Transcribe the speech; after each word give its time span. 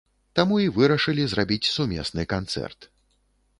Таму 0.37 0.55
і 0.63 0.71
вырашылі 0.77 1.27
зрабіць 1.35 1.71
сумесны 1.75 2.27
канцэрт. 2.35 2.91